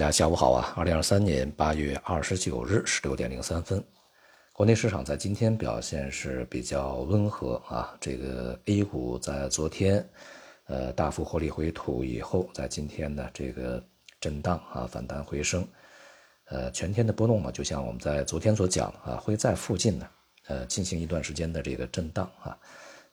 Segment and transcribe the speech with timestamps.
[0.00, 0.72] 大家下午好啊！
[0.78, 3.84] 二零二三年八月二十九日十六点零三分，
[4.54, 7.94] 国内市场在今天表现是比较温和啊。
[8.00, 10.02] 这个 A 股在昨天
[10.68, 13.84] 呃大幅获利回吐以后，在今天呢这个
[14.18, 15.68] 震荡啊反弹回升，
[16.46, 20.08] 呃全天的波动嘛，就像我们在昨天所讲啊，会在附近呢
[20.46, 22.56] 呃进行一段时间的这个震荡啊，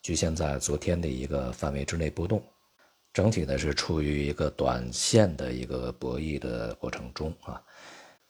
[0.02, 2.42] 局限在昨天的一个范围之内波动。
[3.18, 7.60] 整体呢是处于一个短线的一个博弈的过程中啊，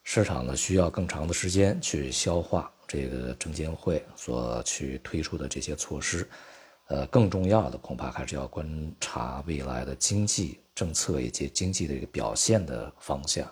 [0.03, 6.25] 市场呢需要更长的时间去消化这个证监会所去推出的这些措施，
[6.87, 8.65] 呃，更重要的恐怕还是要观
[8.97, 13.45] 察未来的经济政策以及经济的一个表现的方向。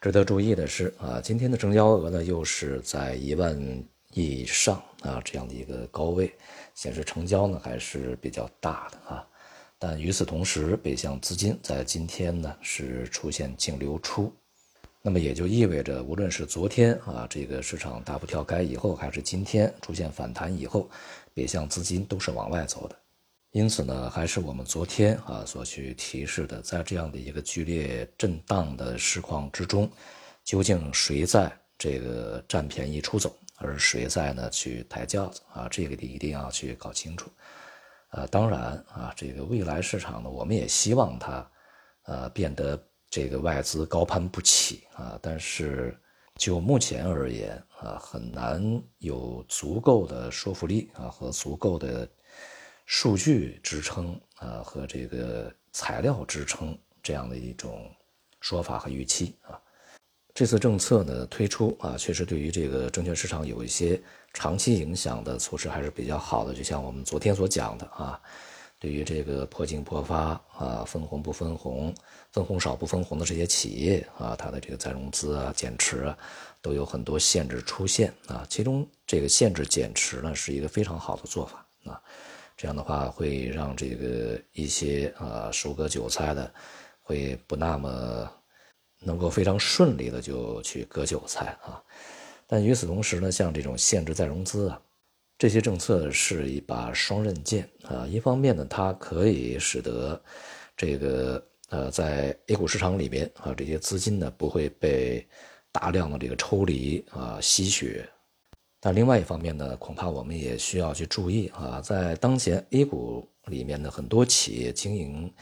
[0.00, 3.54] 值得注意的是啊，今天的成交额呢又是在一万
[4.14, 6.32] 亿以上啊这样的一个高位，
[6.74, 9.26] 显示成交呢还是比较大的啊。
[9.82, 14.30] 但与此同时，北向资金在今天呢是出现净流出，
[15.00, 20.90] 那么也就意味着，无论是昨天啊这个市场大幅跳开以后，还是今天出现反弹以后，
[21.32, 22.96] 北向资金都是往外走的。
[23.52, 29.90] 因此呢，还是我们昨天啊所去提示的，在这样的一个剧烈震荡的市况之中，
[30.44, 35.66] 究竟谁在这个占便宜出走，而谁在呢去抬轿子啊？
[35.70, 37.30] 这个你一定要去搞清楚。
[38.10, 41.50] 呃，当然啊，这个未来市场呢，我们也希望它，
[42.02, 45.18] 呃，变得这个外资高攀不起啊。
[45.22, 45.96] 但是
[46.36, 52.08] 就目前而言啊，很难有足够的说服力啊和足够的
[52.86, 57.88] 数据支撑啊和这个材料支撑这样的一种
[58.40, 59.60] 说法和预期啊。
[60.34, 64.00] 这次政策呢推出啊，确实对于这个证券市场有一些。
[64.32, 68.16] 长期影响的措施还是比较好的，就像我们昨天所讲的啊，
[68.78, 71.92] 对于这个破净破发啊、分红不分红、
[72.30, 76.16] 分红少不分红的这些企业啊，它的这个再融资啊、减持啊，
[76.62, 78.46] 都有很多限制出现啊。
[78.48, 82.00] 其中这个限制减持呢，是一个非常好的做法啊。
[82.56, 86.54] 这样的话会让这个一些啊收割韭菜的
[87.02, 88.30] 会不那么
[89.00, 91.82] 能够非常顺利的就去割韭菜啊。
[92.46, 94.80] 但与此同时呢，像这种限制再融资啊，
[95.38, 98.06] 这些政策是一把双刃剑啊。
[98.06, 100.20] 一方面呢，它可以使得
[100.76, 105.24] 这个呃，在 A 股市场里边啊，这些资金呢不会被
[105.70, 108.08] 大量的这个抽离啊吸血。
[108.80, 115.32] 但另外一方面呢，恐怕我们也需要去注意啊，在当前 A 股里面的很多企业经营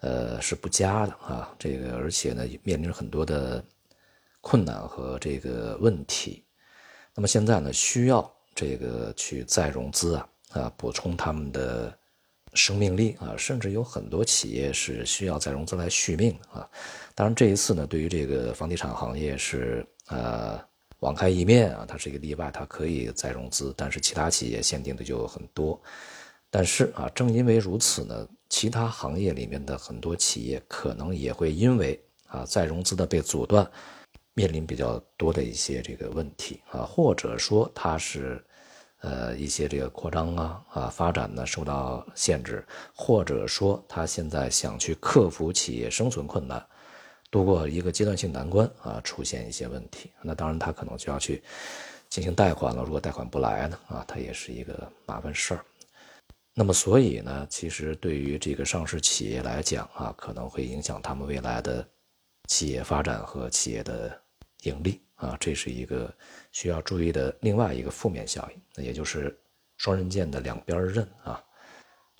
[0.00, 3.64] 呃是不佳的啊，这个而且呢面临着很多的
[4.40, 6.44] 困难和这个问题。
[7.14, 11.96] 那么现在呢，需要这个去再融资啊，啊，补充他们的
[12.54, 16.68] 生命力啊，甚至有很多企业是需要再融资来续命啊。
[17.14, 20.58] 当然，这一次呢，对于这个房地产行业是呃
[21.00, 25.80] 网开一面啊，它是一个例外，它可以再融资，但是其他企业限定的就很多。
[26.50, 33.70] 但是啊，正因为如此呢，其他行业里面的很多企业可能也会因为啊再融资的被阻断。
[34.32, 38.42] 面临比较多的一些这个问题啊，或者说它是，
[39.00, 46.64] 呃，一些这个扩张啊啊发展呢受到限制，或者说他现在想去克服企业生存困难，
[47.30, 51.42] 度过一个阶段性难关啊，出现一些问题，那当然他可能就要去
[52.08, 52.84] 进行贷款了。
[52.84, 55.64] 如果贷款不来呢啊，它也是一个麻烦事儿。
[56.54, 61.86] 那么所以呢，其实对于这个上市企业来讲啊，可能会影响他们未来的
[62.48, 64.20] 企业发展和企业的。
[64.64, 66.14] 盈利啊，这是一个
[66.52, 69.34] 需要注意的另外一个负面效应，那也就是
[69.78, 71.42] 双刃剑的两边刃啊。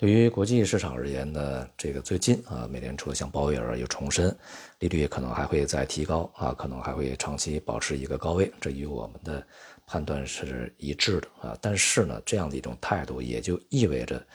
[0.01, 4.35] 对于国际市场而言呢，这个最近啊，美联储像鲍威尔又重申，
[4.79, 9.45] 利率可能还会再提高啊，可能还会长期保持一个高位，这与我们的
[9.85, 11.55] 判断是一致的啊。
[11.61, 14.25] 但是呢，这样的一种态度也就意味着，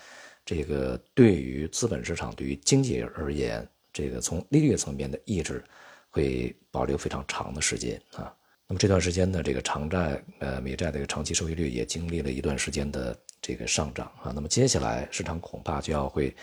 [0.45, 5.65] 这个对于资本市场、对于经济而言，这个从利率层面的抑制。
[6.11, 8.33] 会保留非常长的时间啊，
[8.67, 13.15] 那么这段时间呢，这个长债呃美债的一个长期收益率也经历了一段时间的
[13.47, 16.35] 这个上涨啊，那么接下来市场恐怕就要会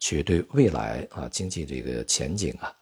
[0.00, 2.74] 去对未来啊经济这个前景啊，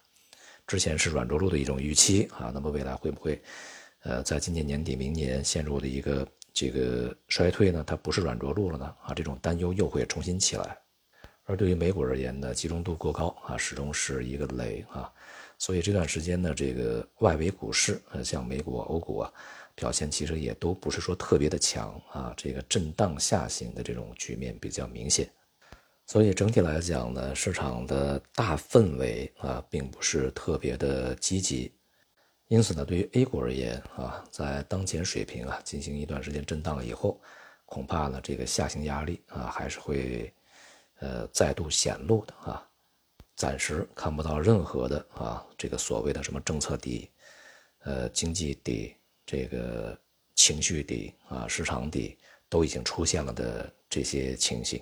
[0.65, 3.39] 之前是软着陆的一种预期啊，那么未来会不会
[4.01, 7.83] 呃在今年年底明年陷入的一个这个衰退呢？
[7.85, 10.75] 它不是软着陆了呢啊，这种担忧又会重新起来，
[11.43, 15.13] 而对于美股而言呢，集中度过高啊，始终是一个雷啊。
[15.57, 19.33] 所以这段时间呢，这个外围股市，呃，像美股、欧股啊，
[19.73, 25.29] 表现其实也都不是说特别的强啊，这个震荡下行的这种局面比较明显。
[26.05, 31.73] 所以整体来讲呢，市场的大氛围啊，并不是特别的积极。
[32.47, 37.19] 因此呢，对于 A 股而言啊，在当前水平啊进行一段时间震荡以后，
[37.65, 40.33] 恐怕呢这个下行压力啊还是会
[40.99, 42.65] 呃再度显露的啊。
[43.37, 47.09] 暂时看不到任何的啊这个所谓的什么政策底、
[47.83, 48.93] 呃经济底、
[49.25, 49.97] 这个
[50.33, 52.17] 情绪底啊市场底
[52.49, 54.81] 都已经出现了的这些情形。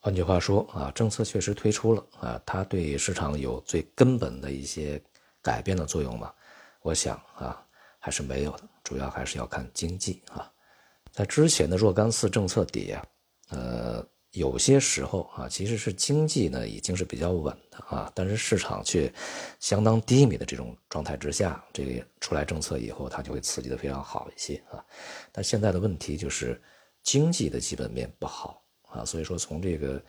[0.00, 5.00] 换句话说啊，政策确实推出了啊，它对市场有最根本的一些
[5.40, 6.34] 改变的作用吗？
[6.80, 7.64] 我想啊，
[8.00, 8.68] 还是没有的。
[8.82, 10.50] 主要还是要看经济啊。
[11.12, 13.06] 在之前的若干次政策底下，
[13.50, 19.12] 呃，有些时候啊，其实是经济呢已经是比较稳的啊，但是市场却
[19.60, 24.84] 相当低迷的这种状态之下，这个出来政策以后，它就会刺激的非常好一些啊。
[25.30, 26.60] 但现在的问题就是
[27.02, 28.60] 经济的基本面不好。
[28.88, 30.02] 啊，所以说从这个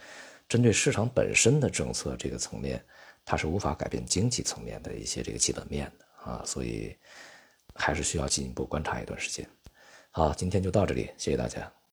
[0.50, 2.84] 针对市场本身的政策这个层面，
[3.24, 6.94] 它是无法改变经济层面的一些这个基本面的啊，所以
[7.76, 9.50] 还是需要进一步观察一段时间。
[10.12, 11.74] 好，今天就到这里，谢谢大家。